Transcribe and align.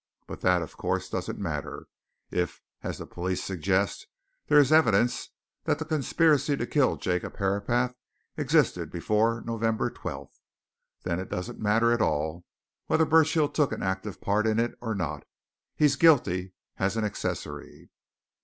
But 0.25 0.41
that, 0.41 0.63
of 0.63 0.77
course, 0.77 1.11
doesn't 1.11 1.37
matter 1.37 1.85
if, 2.31 2.59
as 2.81 2.97
the 2.97 3.05
police 3.05 3.43
suggest, 3.43 4.07
there 4.47 4.57
is 4.57 4.71
evidence 4.71 5.29
that 5.65 5.77
the 5.77 5.85
conspiracy 5.85 6.57
to 6.57 6.65
kill 6.65 6.95
Jacob 6.95 7.37
Herapath 7.37 7.93
existed 8.35 8.89
before 8.89 9.43
November 9.45 9.91
12th, 9.91 10.39
then 11.03 11.19
it 11.19 11.29
doesn't 11.29 11.59
matter 11.59 11.91
at 11.93 12.01
all 12.01 12.45
whether 12.87 13.05
Burchill 13.05 13.47
took 13.47 13.71
an 13.71 13.83
active 13.83 14.19
part 14.19 14.47
in 14.47 14.59
it 14.59 14.73
or 14.81 14.95
not 14.95 15.23
he's 15.75 15.95
guilty 15.95 16.53
as 16.79 16.97
accessory." 16.97 17.91